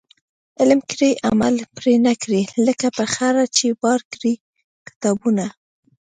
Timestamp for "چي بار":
3.57-3.99